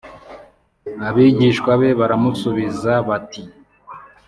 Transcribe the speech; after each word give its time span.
Abigishwa 1.07 1.71
be 1.81 1.89
baramusubiza 1.99 2.91
bati 3.07 3.41